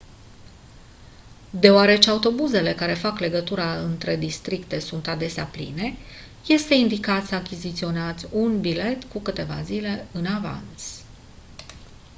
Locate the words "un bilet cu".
8.31-9.19